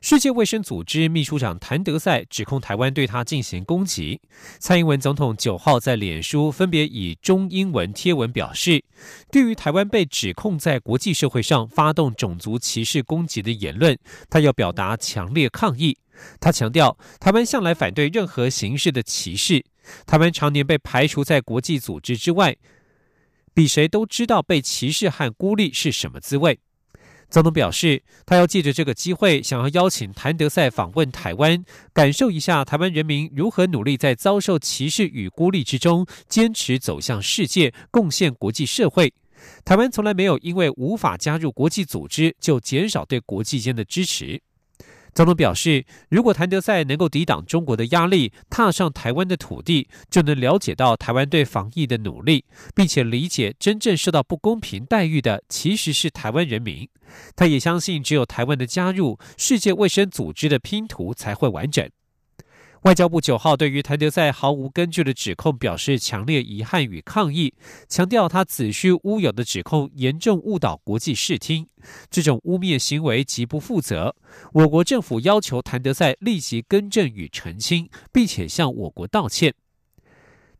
[0.00, 4.20] 世界卫生组织秘书长谭德赛指控台湾对他进行攻击。
[4.58, 8.84] 蔡英文总统九号在脸书分别以中英文贴文表示，
[9.30, 13.98] 对于台湾被指控在国际社会上发动种族歧视攻击的言论，
[14.30, 15.98] 他要表达强烈抗议。
[16.40, 19.64] 他强调，台湾向来反对任何形式的歧视。
[20.06, 22.56] 台湾常年被排除在国际组织之外，
[23.54, 26.60] 比谁都知道被歧视和孤立是什么滋味。
[27.30, 39.12] 总统表示，他要借着这个机会，想要邀请谭德赛访问台湾，感受一下台湾人民如何努力在遭受歧视与孤立之中，坚持走向世界，贡献国际社会。
[39.64, 44.40] 台湾从来没有因为无法加入国际组织，就减少对国际间的支持。
[45.14, 56.88] 总统表示，如果谭德赛能够抵挡中国的压力，踏上台湾的土地，就能了解到台湾对防疫的努力，并且理解真正受到不公平待遇的其实是台湾人民。
[57.34, 61.88] 他也相信，只有台湾的加入，世界卫生组织的拼图才会完整。
[62.82, 67.52] 外交部九号对于谭德赛毫无根据的指控表示强烈遗憾与抗议，
[67.88, 71.66] 强调他子虚乌有的指控严重误导国际视听，
[72.08, 74.14] 这种污蔑行为极不负责。
[74.52, 79.52] 我国政府要求谭德赛立即更正与澄清，并且向我国道歉。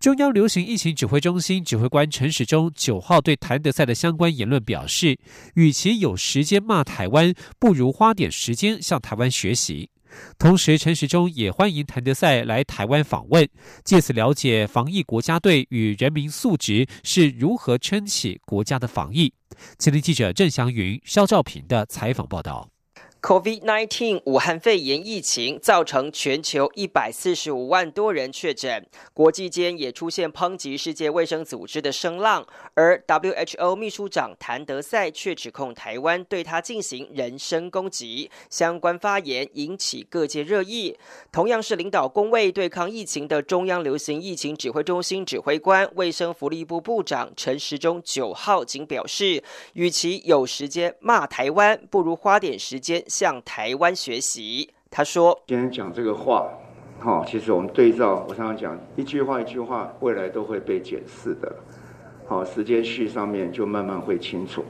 [0.01, 5.19] 中央流行疫情指挥中心指挥官陈时中九号对谭德赛的相关言论表示，
[5.55, 9.91] 与其有时间骂台湾，不如花点时间向台湾学习。
[10.39, 13.49] 同时，陈时中也欢迎谭德赛来台湾访问，
[13.85, 19.33] 借此了解防疫国家队与人民素质是如何撑起国家的防疫。
[19.79, 22.69] 前天记者郑祥云、肖兆平的采访报道。
[23.21, 40.97] COVID-19 武汉肺炎疫情造成全球一百四十五万多人确诊，国际间也出现抨击世界卫生组织的声浪，而 WHO 秘书长谭德赛却指控台湾对他进行人身攻击，相关发言引起各界热议。
[41.33, 49.43] 同样是领导工位对抗疫情的中央流行疫情指挥中心指挥官、卫生福利部部长陈时中九号仅表示，
[49.73, 53.05] 与其有时间骂台湾，不如花点时间。
[53.09, 56.47] 向台湾学习，他说：“今天讲这个话，
[57.01, 61.53] 哈，其实我们对照，我常常讲一句话一句话，未来都会被检视的，
[62.27, 64.65] 好，时间序上面就慢慢会清楚。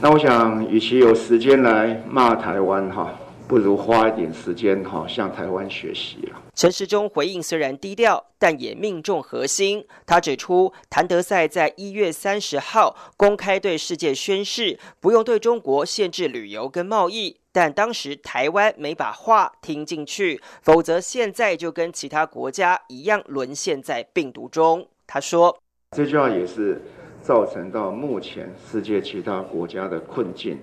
[0.00, 3.12] 那我想，与其有时间来骂台湾，哈。”
[3.46, 6.43] 不如花一点时间哈，向台湾学习了。
[6.54, 9.84] 陈时中回应虽然低调，但也命中核心。
[10.06, 24.88] 他指出，谭德赛在一月三十号公开对世界宣誓，不用对中国限制旅游跟贸易，但当时台湾没把话听进去，否则现在就跟其他国家一样沦陷在病毒中。
[25.08, 25.58] 他说，
[25.90, 26.80] 这句话也是
[27.20, 30.60] 造成到目前世界其他国家的困境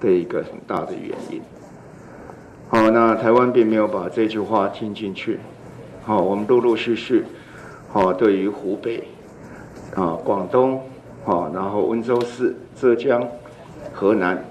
[0.00, 1.42] 的一个很大的原因。
[2.74, 5.38] 好，那台湾并没有把这句话听进去。
[6.04, 7.22] 好，我们陆陆续续，
[7.90, 9.06] 好，对于湖北、
[9.94, 10.80] 啊广东、
[11.26, 13.28] 啊，然后温州市、浙江、
[13.92, 14.42] 河南。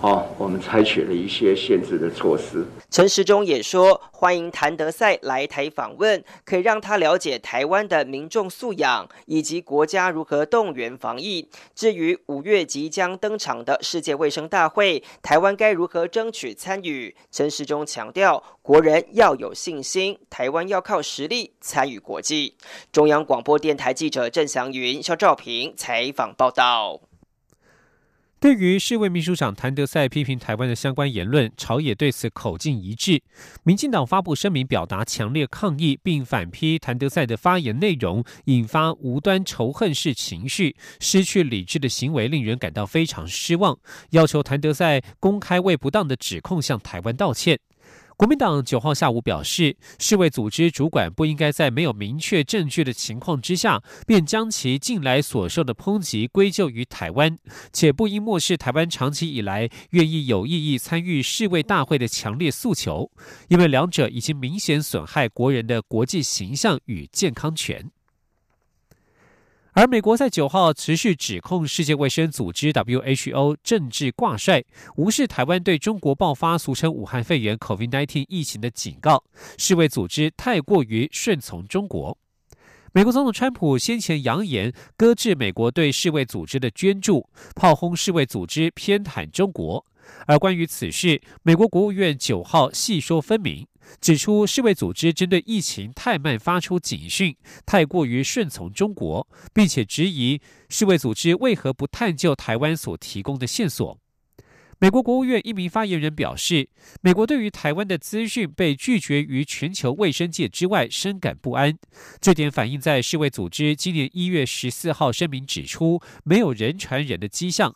[0.00, 2.64] 啊，我们采取了一些限制的措施。
[2.90, 11.46] 陈时中也说，欢迎谭德赛来台访问，可以让他了解台湾的民众素养以及国家如何动员防疫。
[11.74, 17.14] 至于五月即将登场的世界卫生大会，台湾该如何争取参与？
[17.30, 22.56] 陈时中强调，国人要有信心，台湾要靠实力参与国际。
[22.90, 27.07] 中央广播电台记者郑祥云、肖兆平采访报道。
[28.40, 33.20] 对于世卫秘书长谭德赛批评台湾的相关言论，朝野对此口径一致。
[33.64, 43.76] 民进党发布声明，表达强烈抗议，并反批谭德赛的发言内容引发无端仇恨式情绪、失去理智的行为，令人感到非常失望，
[44.10, 47.58] 要求谭德赛公开为不当的指控向台湾道歉。
[48.18, 57.38] 国民党九号下午表示，世卫组织主管不应该在没有明确证据的情况之下，便将其近来所受的抨击归咎于台湾，
[57.72, 63.08] 且不应漠视台湾长期以来愿意有意义参与世卫大会的强烈诉求，
[63.46, 67.92] 因为两者已经明显损害国人的国际形象与健康权。
[69.78, 74.64] 而美国在九号持续指控世界卫生组织 WHO 政治挂帅，
[74.96, 79.22] 无视台湾对中国爆发俗称武汉肺炎 COVID-19 疫情的警告，
[79.56, 82.18] 世卫组织太过于顺从中国。
[82.92, 89.86] 美国总统川普先前扬言搁置美国对世卫组织的捐助，炮轰世卫组织偏袒中国。
[90.26, 93.64] 而关于此事，美国国务院九号细说分明，
[94.00, 97.36] 指出世卫组织针对疫情太慢发出警讯，
[97.66, 103.98] 太过于顺从中国，并且质疑世卫组织为何不探究台湾所提供的线索。
[104.80, 106.68] 美国国务院一名发言人表示，
[107.00, 111.76] 美国对于台湾的资讯被拒绝于全球卫生界之外深感不安，
[112.20, 117.74] 这点反映在世卫组织今年一月十四号声明指出没有人传人的迹象。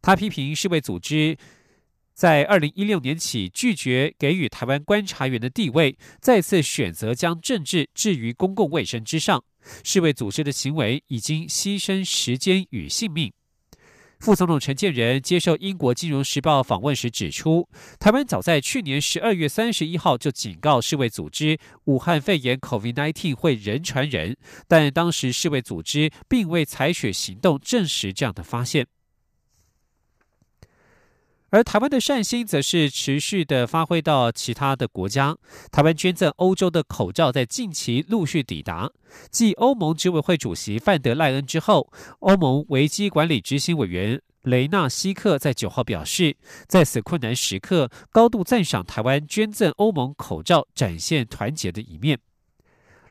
[0.00, 1.36] 他批评世卫组织。
[2.14, 9.44] 在二零一六年起拒绝给予台湾观察员的地位，再次选择将政治置于公共卫生之上。
[9.82, 13.32] 世卫组织的行为已经牺牲时间与性命。
[14.20, 17.68] 副总统陈建仁接受英国金融时报访问时指出，
[17.98, 24.36] 台湾早在去年十二月三十一号就警告世卫组织，武汉肺炎 （COVID-19） 会人传人，
[24.68, 28.86] 但当时世卫组织并未采取行动证实这样的发现。
[31.54, 35.36] 而台湾的善心则是持续的发挥到其他的国家。
[35.70, 38.90] 台湾捐赠欧洲的口罩在近期陆续抵达。
[39.30, 46.36] 继欧盟执委会主席范德赖恩之后，欧盟危机管理执行委员雷纳西克在九号表示，
[46.66, 52.18] 在此困难时刻，高度赞赏台湾捐赠欧盟口罩，展现团结的一面。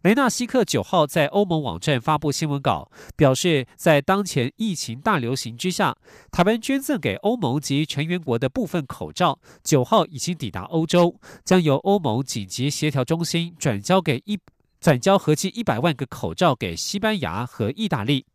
[0.04, 5.96] 雷纳西克九号在欧盟网站发布新闻稿，表示，在当前疫情大流行之下，
[6.30, 14.38] 台湾捐赠给欧盟及成员国的部分口罩，九号已经抵达欧洲，将由欧盟紧急协调中心转交给一
[14.82, 18.26] 转交合计一百万个口罩给西班牙和意大利。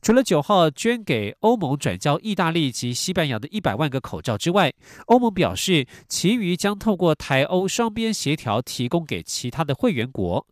[0.00, 4.72] 除了九号捐给欧盟转交意大利及西班牙的一百万个口罩之外，
[5.08, 10.46] 欧盟表示，其余将透过台欧双边协调提供给其他的会员国。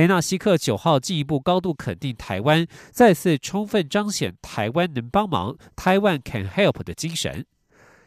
[0.00, 7.44] 雷纳西克九号进一步高度肯定台湾，再次充分彰显台湾能帮忙 （Taiwan can help） 的精神。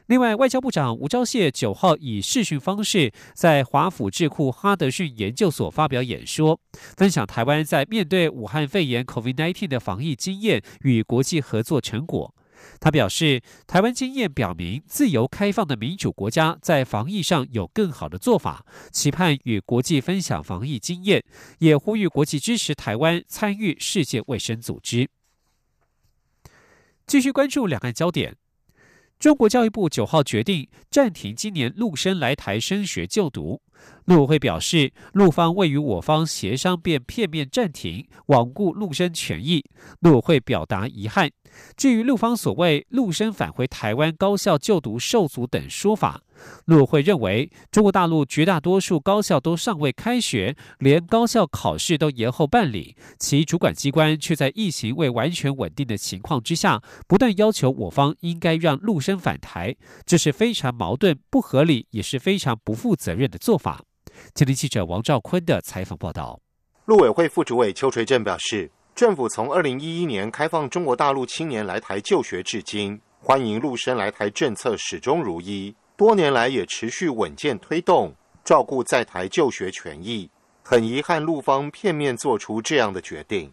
[0.08, 6.60] 另外，外交部长吴钊燮九号以视讯方式在华府智库哈德逊研究所发表演说，
[6.98, 12.34] 分享台湾在面对武汉肺炎 （COVID-19） 的防疫经验与国际合作成果。
[12.80, 21.24] 他表示，台湾经验表明，自由开放的民主国家在防疫上有更好的做法，期盼与国际分享防疫经验，
[21.60, 25.10] 也呼吁国际支持台湾参与世界卫生组织。
[27.06, 28.38] 继续关注两岸焦点。
[29.20, 33.62] 中国教育部九号决定暂停今年陆生来台升学就读。
[34.06, 39.64] 陆委会表示，陆方未与我方协商便片面暂停，罔顾陆生权益，
[40.02, 41.32] 陆委会表达遗憾。
[41.78, 46.24] 至于陆方所谓陆生返回台湾高校就读受阻等说法，
[46.66, 59.76] 陆委会认为，中国大陆绝大多数高校都尚未开学，连高校考试都延后办理，其主管机关却在疫情未完全稳定的情况之下，不断要求我方应该让陆生返台，
[60.06, 63.73] 这是非常矛盾、不合理，也是非常不负责任的做法。
[64.34, 66.40] 吉林记者王兆坤的采访报道。
[66.86, 68.70] 陆委会副主委邱垂正表示。
[68.96, 78.14] 政府从二零一一年开放中国大陆青年来台就学至今，欢迎陆生来台政策始终如一，多年来也持续稳健推动，
[78.46, 80.30] 照顾在台就学权益。
[80.62, 83.52] 很遗憾，陆方片面做出这样的决定。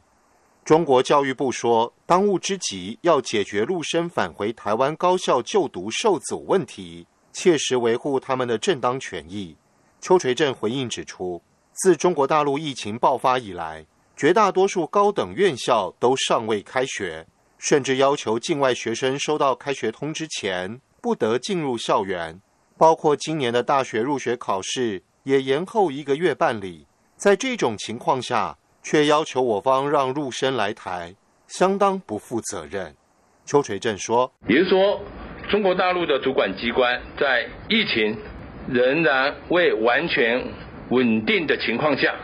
[0.63, 9.57] 中国教育部说，当务之急要解决陆生返回台湾高校就读受阻问题，切实维护他们的正当权益。
[10.01, 11.43] 邱垂正回应指出，
[11.73, 17.27] 自中国大陆疫情爆发以来，绝大多数高等院校都尚未开学，
[17.59, 22.41] 甚至要求境外学生收到开学通知前不得进入校园。
[22.79, 26.87] 包括今年的大学入学考试也延后一个月办理。
[27.17, 31.15] 在这种情况下，却要求我方让入生来台，
[31.47, 32.97] 相当不负责任。
[33.45, 34.99] 邱垂正说：“也就是说，
[35.51, 38.17] 中国大陆的主管机关在疫情
[38.71, 40.43] 仍然未完全
[40.91, 42.15] 稳定的情况下。”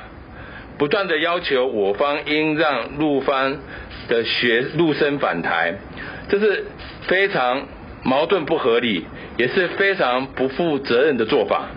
[0.78, 3.56] 不断的要求我方应让陆方
[4.08, 5.74] 的学陆生返台，
[6.28, 6.66] 这是
[7.08, 7.66] 非常
[8.04, 9.06] 矛盾不合理，
[9.38, 11.70] 也是非常不负责任的做法。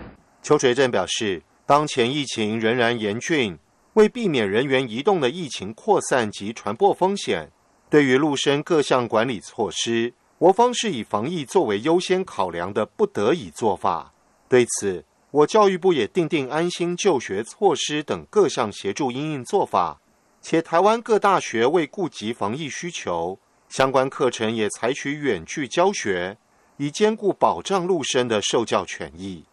[0.43, 3.57] 邱垂正表示，当前疫情仍然严峻，
[3.93, 7.49] 为避免人员移动的疫情扩散及传播风险，
[7.89, 14.11] 对于陆生各项管理措施，我方是以防疫作为优先考量的不得已做法。
[14.49, 15.05] 对此。
[15.31, 20.01] 我教育部也订定安心就学措施等各项协助应应做法，
[20.41, 23.37] 且台湾各大学为顾及防疫需求，
[23.67, 26.35] 相关课程也采取远距教学，
[26.77, 29.45] 以兼顾保障陆生的受教权益。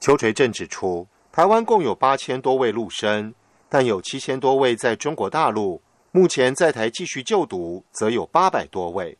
[0.00, 3.32] 邱垂正指出，台湾共有八千多位陆生，
[3.68, 5.80] 但有七千多位在中国大陆，
[6.10, 9.16] 目前在台继续就读，则有八百多位。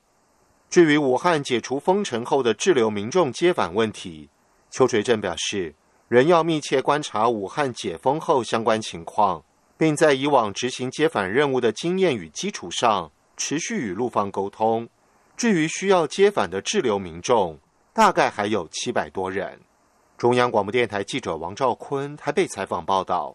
[0.68, 4.28] 至于武汉解除封城后的滞留民众接返问题，
[4.70, 5.74] 邱垂正表示，
[6.08, 9.44] 仍要密切观察武汉解封后相关情况，
[9.76, 14.88] 并在以往执行接返任务的经验与基础上，持续与陆方沟通。
[15.36, 17.58] 至于需要接返的滞留民众，
[17.92, 19.60] 大概还有七百多人。
[20.16, 23.34] 中央广播电台记者王兆坤台北采访报道。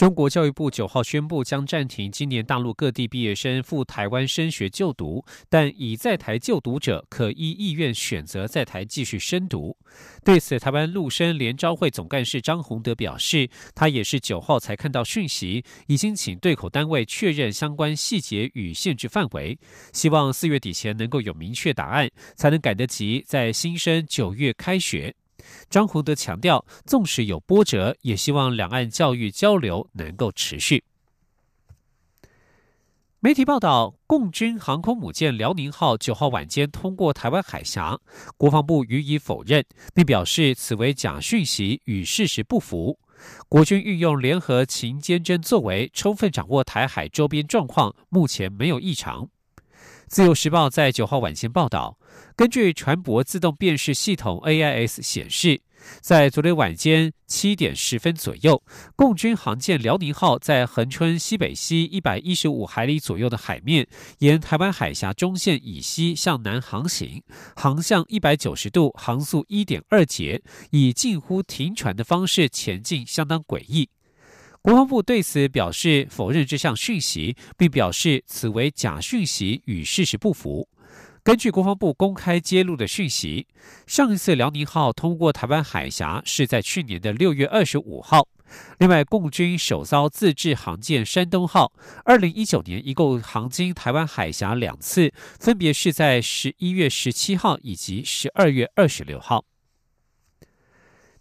[0.00, 9.76] 中国教育部九号宣布，将暂停今年大陆各地毕业生赴台湾升学就读，但已在台就读者可依意愿选择在台继续深读。
[10.24, 19.58] 对此，台湾陆生联招会总干事张宏德表示，他也是九号才看到讯息，已经请对口单位确认相关细节与限制范围，
[19.92, 25.14] 希望四月底前能够有明确答案，才能赶得及在新生九月开学。
[25.68, 30.84] 张宏德强调，纵使有波折，也希望两岸教育交流能够持续。
[33.22, 38.00] 媒体报道，共军航空母舰辽宁号九号晚间通过台湾海峡，
[38.38, 39.62] 国防部予以否认，
[39.94, 42.98] 并表示此为假讯息，与事实不符。
[43.46, 49.28] 国军运用联合勤监侦作为，充分掌握台海周边状况，目前没有异常。
[50.10, 51.96] 自由时报在九号晚间报道。
[52.34, 55.62] 根据船舶自动辨识系统 AIS 显示，
[56.00, 58.60] 在昨天晚间七点十分左右，
[58.96, 63.86] 共军航舰辽宁号在恒春西北西一百一十五海里左右的海面，
[64.18, 67.22] 沿台湾海峡中线以西向南航行，
[67.54, 73.88] 航向一百九十度，航速一点二节，以近乎停船的方式前进，相当诡异。
[74.62, 80.68] 国防部对此表示否认这项讯息，并表示此为假讯息，与事实不符。
[81.22, 83.46] 根据国防部公开揭露的讯息，
[83.86, 88.28] 上一次辽宁号通过台湾海峡是在去年的六月二十五号。
[88.78, 91.72] 另外，共军首艘自制航舰山东号，
[92.04, 99.44] 二零一九年一共航经台湾海峡两次，分别是在十一月十七号以及十二月二十六号。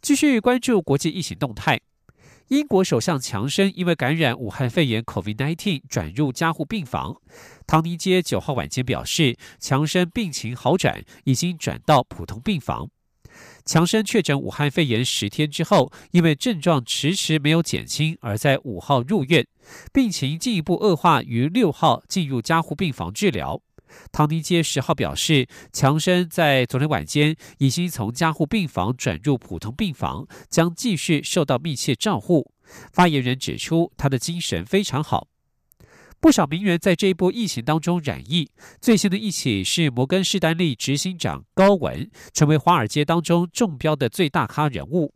[0.01, 1.79] 继续关注国际疫情动态。
[2.49, 7.15] 英国首相强生因为感染武汉肺炎 （COVID-19） 转入加护病房。
[7.67, 12.89] 唐宁街九号晚间表示，强生病情好转，已经转到普通病房。
[13.65, 19.45] 强生确诊武汉肺炎十天之后，因为症状迟迟没有减轻，而在五号入院，
[19.93, 23.61] 病情进一步恶化，于六号进入加护病房治疗。
[24.11, 32.51] 唐宁街十号表示，强生在昨天晚间已经从加护病房转入普通病房，将继续受到密切照护。
[32.91, 35.27] 发言人指出，他的精神非常好。
[36.21, 45.13] 不少名人在这一波疫情当中染疫，最新的一起是摩根士丹利执行长高文，成为华尔街当中中标的最大咖人物。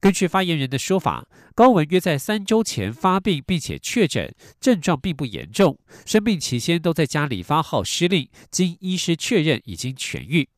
[0.00, 10.48] 根据发言人的说法，高文约在三周前发病，并且确诊，症状并不严重，生病期间都在家里发号施令，经医师确认已经痊愈。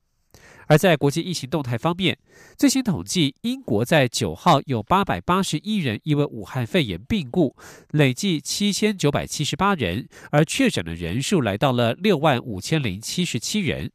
[0.70, 2.18] 而在国际疫情动态方面，
[2.58, 7.56] 最新统计，英国在九号有八百八十一人因为武汉肺炎病故，
[7.92, 13.90] 累计七千九百七十八人，而确诊的人数来到了六万五千零七十七人。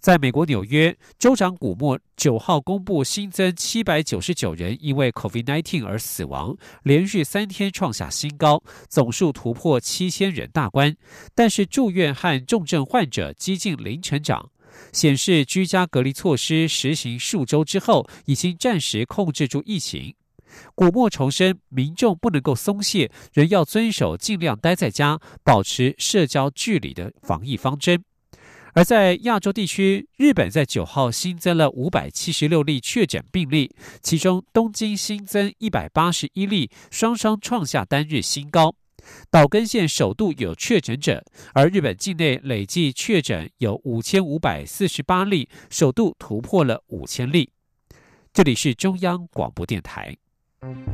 [0.00, 10.96] 在美国纽约，州长古默九号公布新增七百九十九人因为 COVID-19 而死亡，连续三天创下新高，总数突破七千人大关。
[11.34, 14.50] 但是住院和重症患者几近零成长，
[14.92, 20.14] 显示居家隔离措施实行数周之后，已经暂时控制住疫情。
[20.74, 28.04] 古默重申，民众不能够松懈，仍要遵守尽量待在家、保持社交距离的防疫方针。
[28.74, 38.74] 而在亚洲地区，日本在九号新增了五百七十六例确诊病例，其中东京新增一百八十一例，双双创下单日新高。
[39.30, 47.50] 岛根县首度有确诊者，而日本境内累计确诊有五千五百四十八例，首度突破了五千例。
[48.32, 50.16] 这里是中央广播电台。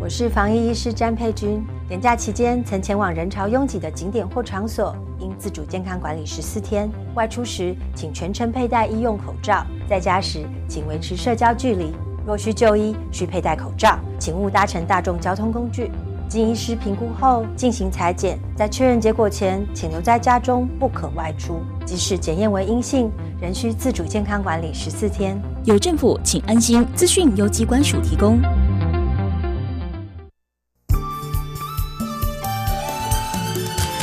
[0.00, 1.62] 我是防疫医师詹佩君。
[1.88, 6.88] 年假期间曾前往人潮拥挤的景点或场所，应自主健康管理十四天。
[7.14, 11.92] 外出时，请全程佩戴医用口罩；在家时，请维持社交距离。
[12.26, 15.90] 若需就医，需佩戴口罩，请勿搭乘大众交通工具。
[16.28, 21.60] 经医师评估后进行裁剪，在确认结果前，请留在家中，不可外出。
[21.84, 23.10] 即使检验为阴性，
[23.40, 25.38] 仍需自主健康管理十四天。
[25.64, 26.86] 有政府，请安心。
[26.94, 28.40] 资讯由机关署提供。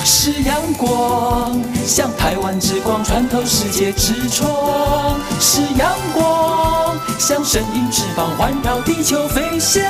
[0.07, 9.81] 是阳光，像台湾之光穿透世界之窗；是阳光，像神鹰翅膀环绕地球飞翔。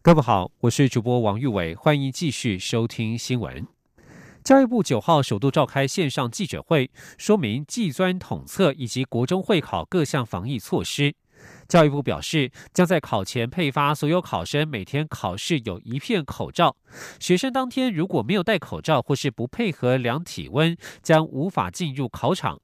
[0.00, 3.66] 各位好，我是主播王玉伟，欢迎继续收听新闻。
[4.42, 11.14] 教育部九号首度召开线上记者会，说明技专统测以及国中会考各项防疫措施。
[11.68, 16.76] 教育部表示，将在考前配发所有考生每天考试有一片口罩。
[17.20, 22.60] 学生当天如果没有戴口罩或是不配合量体温，将无法进入考场。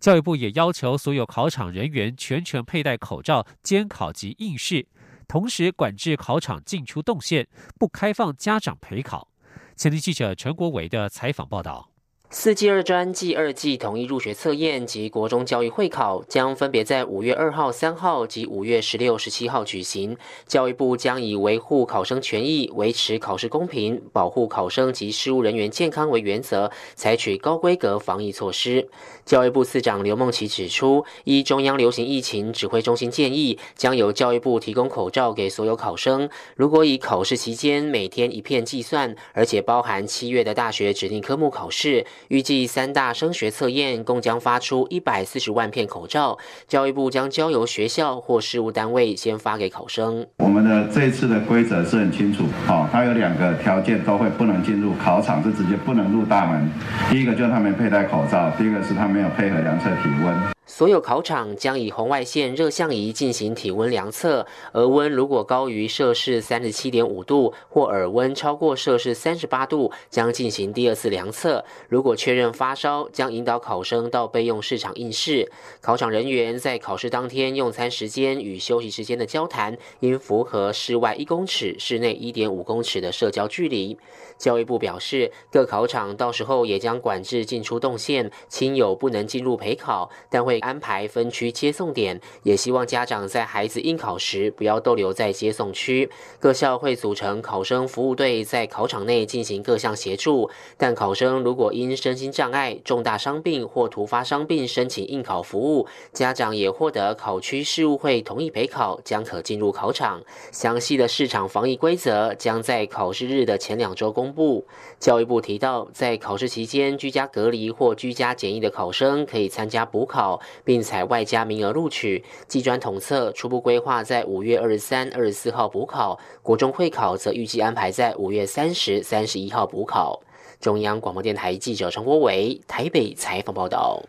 [0.00, 4.86] 教育部也要求所有考场人员全程佩戴口罩监考及应试，
[5.28, 7.46] 同时管制考场进出动线，
[7.78, 9.28] 不开放家长陪考。
[9.76, 11.95] 前天记者陈国伟的采访报道。
[12.28, 20.16] 四季二专暨二季统一入学测验及国中教育会考将分别在五月二号、三号及五月十六、十七号举行。
[20.44, 28.88] 教育部将以维护考生权益、维持考试公平、保护考生及事务人员健康为原则，采取高规格防疫措施。
[29.26, 36.28] 教育部次长刘梦琪指出，依中央流行疫情指挥中心建议，将由教育部提供口罩给所有考生。
[36.54, 42.06] 如果以考试期间每天一片计算，而且包含七月的大学指定科目考试。
[42.28, 50.24] 预计三大升学测验共将发出一百四十万片口罩，教育部将交由学校或事务单位先发给考生。
[50.38, 56.70] 我们的这次的规则是很清楚，哦，它有两个条件都会不能进入考场，是直接不能入大门。
[57.10, 60.55] 第一个就是他们佩戴口罩，第二个是他们没有配合量测体温。
[60.68, 71.64] 所有考场将以红外线热像仪进行体温量测，额温如果高于摄氏三十七点五度，或耳温超过摄氏三十八度，将进行第二次量测。
[71.88, 75.52] 如果确认发烧，将引导考生到备用市场应试。
[75.80, 83.96] 考场人员在考试当天用餐时间与休息时间的交谈，应符合室外一公尺、室内一点五公尺的社交距离。
[84.36, 92.20] 教育部表示，各考场到时候也将管制进出动线，亲友不能进入陪考，但会安排分区接送点。
[92.44, 96.08] 也希望家长在孩子应考时不要逗留在接送区。
[96.38, 100.48] 各校会组成考生服务队，在考场内进行各项协助。
[100.76, 110.22] 但考生如果因身心障碍、重大伤病或突发伤病申请应考服务，家长也获得考区事务会同意陪考，将可进入考场。
[110.52, 114.26] 详细的市场防疫规则将在考试日的前两周公。
[114.36, 114.66] 布，
[115.00, 122.24] 教育部提到，在考试期间居家隔离或居家检疫的考生可以参加补考，并采外加名额录取。
[122.48, 130.22] 技专统测初步规划在五月二十三、二十四号补考，国中会考则预计安排在五月三十、三十一号补考。
[130.58, 134.02] 中央广播电台记者陈国伟台北采访报道。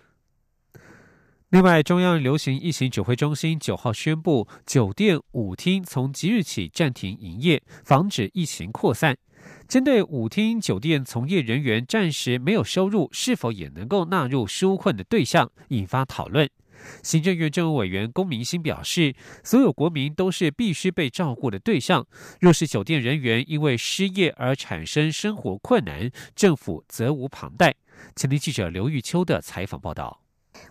[1.50, 9.16] 另外，中央流行疫情指挥中心九号宣布，酒店、舞厅从即日起暂停营业，防止疫情扩散。
[9.68, 16.50] 针对舞厅酒店从业人员暂时没有收入，是否也能够纳入纾困的对象，引发讨论。
[17.04, 22.08] 行政院政务委员龚明鑫表示，所有国民都是必须被照顾的对象。
[22.40, 27.76] 若是酒店人员因为失业而产生生活困难，政府责无旁贷。
[28.16, 30.27] 前天记者刘玉秋的采访报道。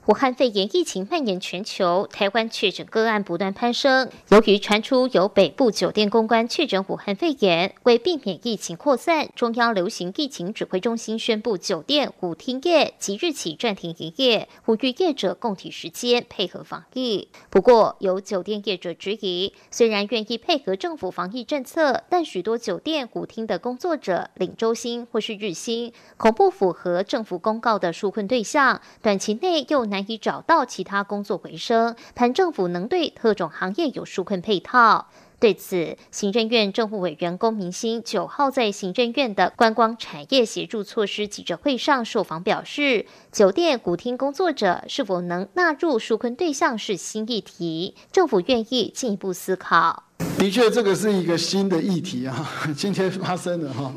[0.07, 4.09] 武汉肺炎疫情蔓延全球，台湾确诊个案不断攀升。
[4.29, 17.29] 由于传出有北部酒店公关确诊武汉肺炎，为避免疫情扩散，中央流行疫情指挥中心宣布，酒店、舞厅业即日起暂停营业，呼吁业者共体时间，配合防疫。
[17.51, 29.86] 不过，有酒店业者质疑，虽然愿意配合政府防疫政策，但许多酒店、舞厅的工作者领周薪或是日薪，恐不符合政府公告的纾困对象，短期内又又。
[29.86, 35.06] 难以找到其他工作回升，盼政府能对特种行业有纾困配套。
[35.38, 50.05] 对此，行政院政务委员龚明鑫九号在行政院的观光产业协助措施记者会上受访表示，酒店、古厅工作者是否能纳入纾困对象是新议题，政府愿意进一步思考。
[50.38, 53.92] 的确，这个是一个新的议题啊， 今天发生的哈。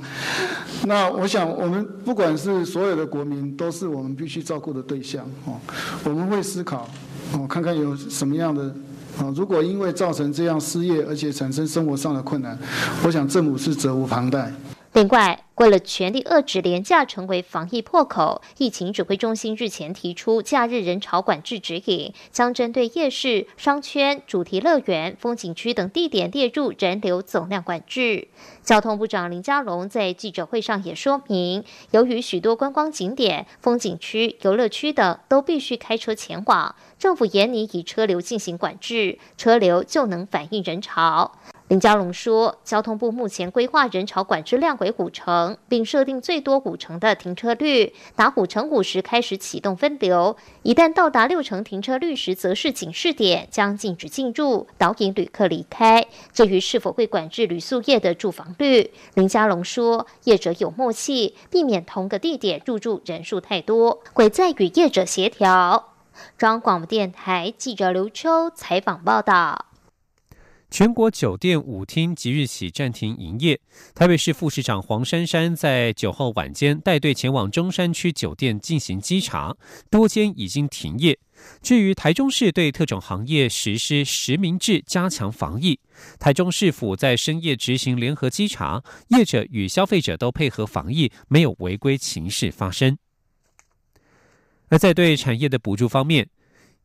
[0.86, 5.60] 那我想，我们不管是所有的国民，都是我们必须照顾的对象哦。
[6.04, 6.90] 我们会思考
[7.34, 8.64] 哦，看看有什么样的
[9.18, 12.58] 啊，如果因为造成这样失业，而且产生生活上的困难，
[13.04, 14.52] 我想政府是责无旁贷。
[14.92, 28.30] 另外，为了全力遏制廉价成为防疫破口，疫情指挥中心日前提出假日人潮管制指引，将针对夜市、商圈、主题乐园、风景区等地点列入人流总量管制。
[28.64, 41.38] 交通部长林佳龙在记者会上也说明，由于许多观光景点、风景区、游乐区等都必须开车前往，政府严拟以车流进行管制，车流就能反映人潮。
[41.70, 50.36] 林佳龙说，交通部目前规划人潮管制量为五成，并设定最多五成的停车率，达五成五时开始启动分流。
[50.64, 56.08] 一旦到达六成停车率时，则是警示点，将禁止进入，导引旅客离开。
[56.34, 65.94] 至于是否会管制旅宿业的住房率，林佳龙说，业者有默契，避免同个地点入住人数太多，会再与业者协调。
[66.36, 69.69] 中央广播电台记者刘秋采访报道。
[70.70, 73.60] 全国酒店舞厅即日起暂停营业。
[73.96, 79.58] 台北市副市长黄珊珊在九号晚间带队前往中山区酒店进行稽查，
[79.90, 81.18] 多间已经停业。
[81.62, 85.80] 至于台中市对特种行业实施实名制，加强防疫。
[86.20, 92.98] 台中市府在深夜执行联合稽查，业者与消费者都配合防疫，没有违规情事发生。
[94.68, 96.30] 而在对产业的补助方面，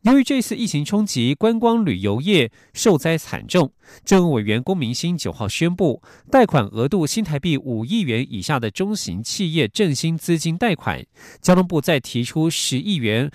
[0.05, 3.73] 由于这次疫情冲击，观光旅游业受灾惨重。
[4.05, 11.03] 政务委员龚明鑫九号宣布，贷款额度新台币五亿元以下的中型企业振兴资金贷款，
[11.40, 13.31] 交通部再提出十亿元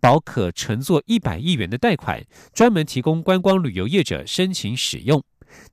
[0.00, 5.22] 保可乘坐一百亿元的贷款，专门提供观光旅游业者申请使用。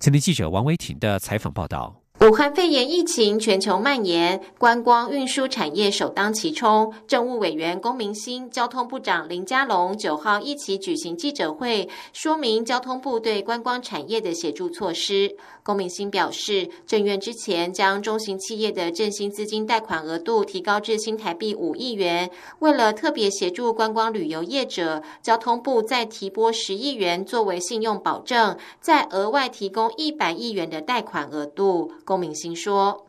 [0.02, 2.01] 前天记者王维挺的采访报道。
[2.21, 6.93] 武汉肺炎疫情全球蔓延，观光运输产业首当其冲。
[7.07, 15.36] 政务委员龚明鑫、交通部长林佳龙九号一起举行记者会，说明交通部对观光产业的协助措施。
[15.63, 31.91] 龚明鑫表示，政院之前将中型企业的振兴资金贷款额度提高至新台币五亿元，为了特别协助观光旅游业者，交通部再提拨十亿元作为信用保证，再额外提供一百亿元的贷款额度。
[32.04, 33.06] 龚明鑫说：“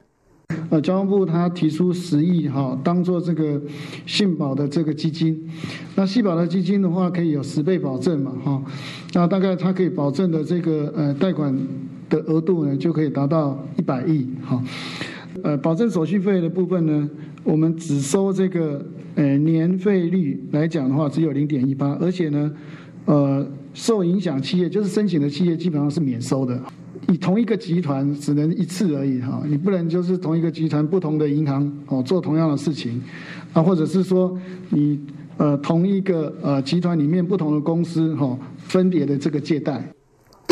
[0.69, 3.59] 呃，交通部他提出十亿哈，当做这个
[4.07, 5.51] 信保的这个基金。
[5.95, 8.63] 那信保的基金的话，可以有十倍保证嘛哈。
[9.15, 11.59] 那大概它可以保证的这个呃贷款。”
[12.13, 14.63] 的额度呢，就可以达到一百亿，哈，
[15.43, 17.09] 呃，保证手续费的部分呢，
[17.43, 22.53] 我们只收这个呃年费率来讲的话，只有零点一八，而且呢，
[23.07, 26.61] 呃，受影响企业就是申请的企业基本上是免收的，
[27.09, 33.01] 以同一个集团只能一次而已，哈，你不能就是同一个集团不同的银行哦做同样的事情，
[33.55, 35.01] 啊，或者是说你
[35.39, 39.83] 呃同一个呃集团里面不同的公司哈分别的这个借贷。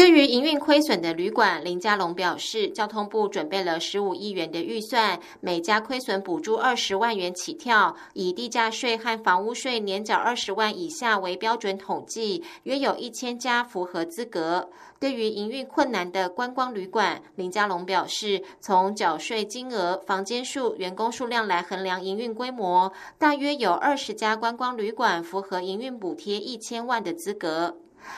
[0.01, 14.71] 对于营运亏损的旅馆，林佳龙表示，交通部准备了十五亿元的预算，每家亏损补助二十万元起跳，以地价税和房屋税年缴二十万以下为标准统计，约有一千家符合资格。
[14.99, 27.77] 对于营运困难的观光旅馆，林佳龙表示，从缴税金额、房间数、员工数量来衡量营运规模，大约有二十家观光旅馆符合营运补贴一千万的资格。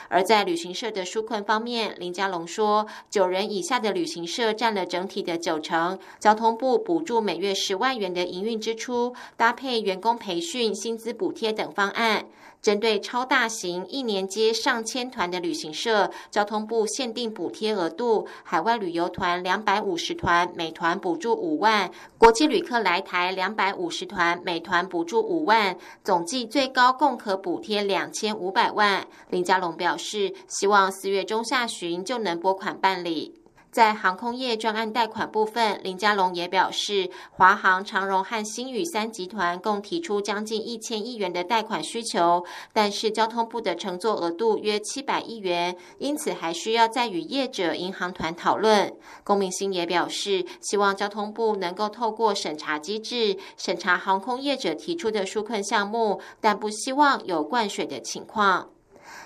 [0.09, 5.97] 而在旅行社的纾困方面，林佳龙说，九人以下的旅行社占了整体的九成。
[6.19, 12.25] 交通部补助每月十万元的营运支出，搭配员工培训、薪资补贴等方案。
[12.63, 29.05] 针对超大型一年接上千团的旅行社，交通部限定补贴额度：海外旅游团两百五十团，每团补助五万；国际旅客来台两百五十团，每团补助五万，总计最高共可补贴两千五百万。
[29.29, 33.42] 林佳龙表示，希望四月中下旬就能拨款办理。
[33.73, 48.95] 在航空业专案贷款部分，林佳龙也表示，华航、长荣和新宇三集团共提出将近一千亿元的贷款需求，但是交通部的乘坐额度约七百亿元，因此还需要再与业者银行团讨论。
[49.23, 58.72] 龚明鑫也表示，希望交通部能够透过审查机制审查航空业者提出的纾困项目，但不希望有灌水的情况。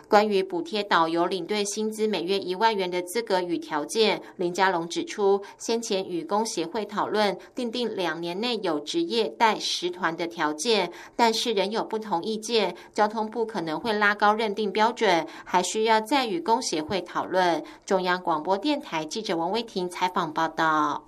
[0.09, 17.61] 关于补贴导游领队薪资每月一万元的资格与条件，林佳龙指出，先前与工协会讨论订定两年内有职业带十团的条件，但是仍有不同意见，交通部可能会拉高认定标准，还需要再与工协会讨论。
[17.85, 21.05] 中央广播电台记者王威婷采访报道。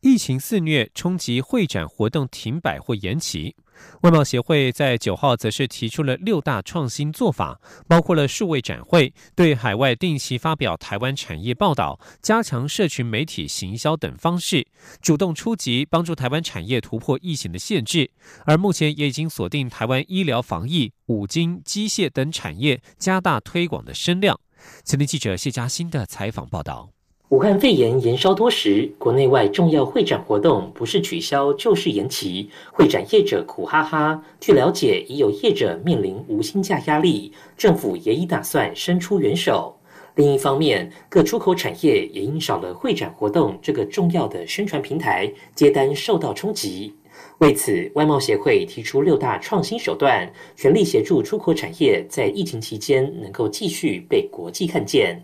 [0.00, 3.54] 疫情肆虐，冲击会展活动停摆或延期。
[4.02, 14.66] 外贸协会在九号则是提出了六大创新做法，包括了数位展会、对海外定期发表台湾产业报道、加强社群媒体行销等方式，
[15.02, 18.10] 主动出击，帮助台湾产业突破疫情的限制。
[18.46, 24.40] 而目前也已经锁定台湾医疗防疫、五金、机械等产业，加大推广的声量。
[24.84, 26.99] 前天记者谢嘉欣的采访报道。
[27.30, 34.20] 武汉肺炎延烧多时，国内外重要会展活动不是取消就是延期，会展业者苦哈哈。
[34.40, 39.76] 据了解，已有业者面临无薪假压力，政府也已打算伸出援手。
[40.16, 46.92] 另一方面，各出口产业也因少了会展活动这个重要的宣传平台，接单受到冲击。
[47.38, 55.22] 为此，外贸协会提出六大创新手段，全力协助出口产业在疫情期间能够继续被国际看见。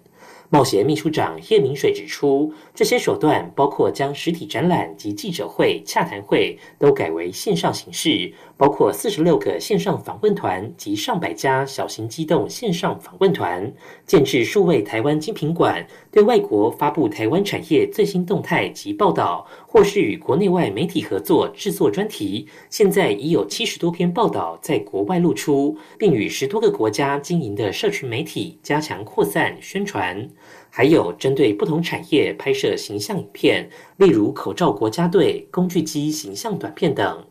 [0.48, 13.70] 贸协秘书长叶明水指出，这些手段包括将实体展览及记者会、洽谈会都改为线上形式，包括四十六个线上访问团及上百家小型机动线上访问团，
[14.06, 22.48] 建制数位台湾精品馆，对外国发布台湾产业最新动态及报道，或是与国内外媒体合作制作专题。
[22.70, 30.26] 现在已有七十多篇报道在国外露出，并与十多个国家经营的社群媒体加强扩散宣传。
[30.70, 37.22] 还有针对不同产业拍摄形象影片，例如口罩国家队、工具机形象短片等。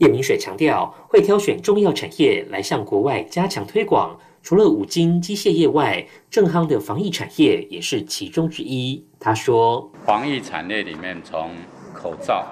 [0.00, 4.18] 叶明水强调，会挑选重要产业来向国外加强推广。
[4.42, 9.04] 除了五金机械业外，正夯的防疫产业也是其中之一。
[9.18, 11.50] 他说，防疫产业里面，从
[11.92, 12.46] 口罩，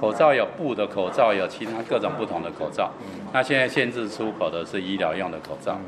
[0.00, 2.90] 口罩有布的口罩，有其他各种不同的口罩。
[3.34, 5.78] 那现在限制出口的是医疗用的口罩。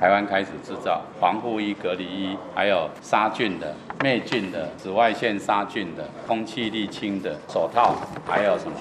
[0.00, 7.94] 台湾开始制造防护衣、隔离衣，还有杀菌的、灭菌的、紫外线杀菌的、空气沥青的手套，
[8.26, 8.72] 还有什么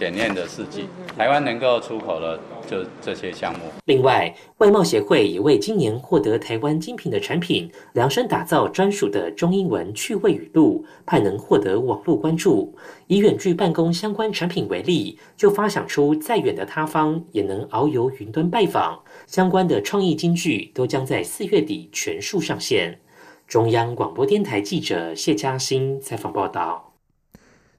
[0.00, 0.86] 检验的试剂。
[1.14, 3.66] 台湾能够出口的就这些项目。
[3.84, 12.74] 另外，外贸协会也为今年获得台湾精品的产品量身打造专属的中英文趣味语录，盼能获得网络关注。
[13.08, 18.98] 以远距办公相关产品为例，就发想出再远的他方也能遨游云端拜访。
[19.26, 22.98] 相关的创意金句都将在四月底全数上线。
[23.46, 26.94] 中央广播电台记者谢嘉欣采访报道。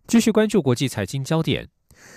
[0.06, 1.70] 继续关注国际财经焦点，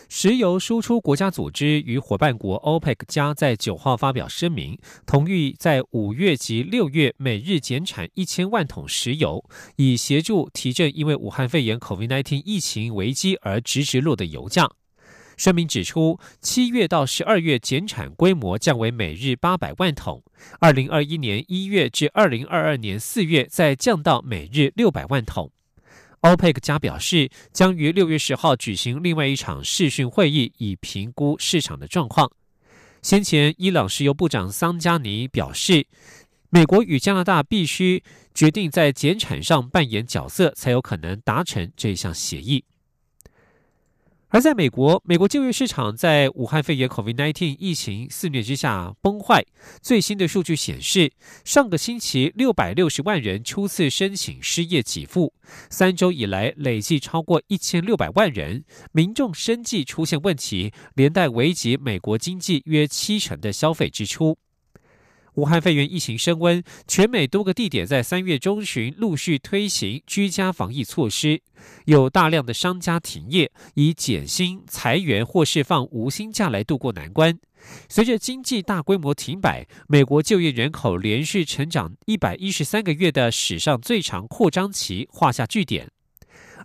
[0.09, 9.45] 石油输出国家组织与伙伴国 OPEC 加在九号发表声明，同意在五月及六月每日减产一千万桶石油，
[9.77, 14.71] 以协助提振因为武汉肺炎 COVID-19 疫情危机而直直落的油价。
[15.37, 20.23] 声明指出，七月到十二月减产规模降为每日八百万桶，
[20.61, 25.51] 二零二一年一月至二零二二年四月再降到每日六百万桶。
[26.25, 32.33] OPEC 加表示，将于六月十号举行另外一场视讯会议，以评估市场的状况。
[33.03, 35.87] 先前，伊朗石油部长桑加尼表示，
[36.49, 42.65] 美国与加拿大必须决定在减产上扮演角色，才有可能达成这项协议。
[44.35, 49.47] 而在美国，美国就业市场在武汉肺炎 （COVID-19） 疫情肆虐之下崩坏。
[49.81, 51.13] 最新的数据显示，
[51.45, 55.33] 上个星期六百六十万人初次申请失业给付，
[55.71, 64.37] 三周以来累计超过一千六百万人，民众生计出现问题，连带危及美国经济约七成的消费支出。
[65.35, 71.41] 武汉肺炎疫情升温，全美多个地点在三月中旬陆续推行居家防疫措施，
[71.87, 77.39] 有大量的商家停业，以减薪、裁员或释放无薪假来度过难关。
[77.89, 85.91] 随着经济大规模停摆，美国就业人口连续成长一百一十三个月的史上最长扩张期画下句点。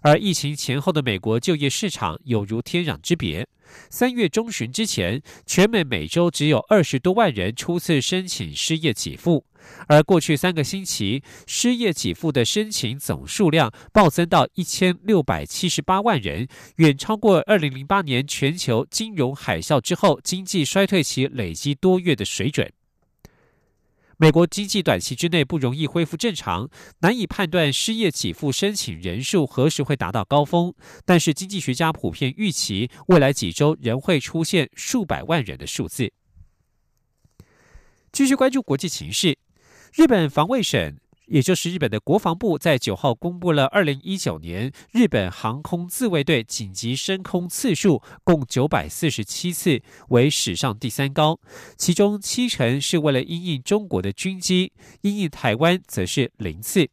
[0.01, 3.47] 而疫情前后的美国就业市场有如天壤之别。
[3.89, 9.45] 三月中旬之前，全美每周只有二十多万人初次申请失业给付，
[9.87, 22.71] 而过去三个星期，失业给付的申请总数量暴增到一千六百七十八万人，远超过二零零八年全球金融海啸之后经济衰退期累积多月的水准。
[24.21, 30.73] 美国经济短期之内不容易恢复正常，难以判断失业给付申请人数何时会达到高峰。
[31.05, 36.11] 但是，经济学家普遍预期未来几周仍会出现数百万人的数字。
[38.11, 39.37] 继续关注国际形势，
[39.93, 40.97] 日本防卫省。
[41.29, 51.39] 也就是日本的国防部在九号公布了二零一九年日本航空自卫队紧急升空次数共九百四十七次，为史上第三高，
[51.77, 56.89] 其中七成是为了因应中国的军机，因应台湾则是零次。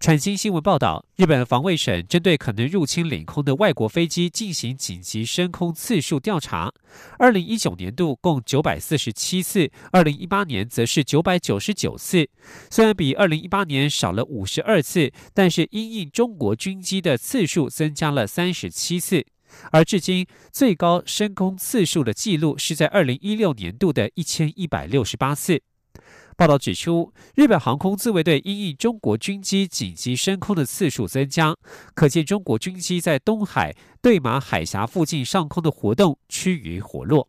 [0.00, 6.72] 产经新闻报道，日本防卫省针对可能入侵领空的外国飞机进行紧急升空次数调查。
[7.18, 12.28] 二零一九年度共九百四十七次，二零一八年则是九百九十九次。
[12.70, 19.26] 虽然比二零一八年少了五十二次，但是因应中国军机的次数增加了三十七次。
[19.72, 25.60] 而至今最高升空次数的记录是在二零一六年度的一千一百六十八次。
[26.36, 31.56] 报道指出，日本航空自卫队因应中国军机紧急升空的次数增加，
[31.94, 37.28] 可见中国军机在东海、对马海峡附近上空的活动趋于活络。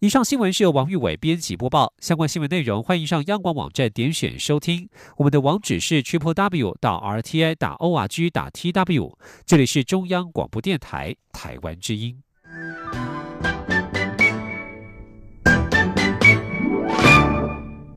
[0.00, 4.90] 以上新闻是由王玉伟编辑播报，相关新闻内容欢迎上央广网站点选收听。
[5.16, 9.18] 我们的网址是 triple w 到 r t i 打 o r g 打 t w。
[9.46, 12.22] 这里是中央广播电台台湾之音。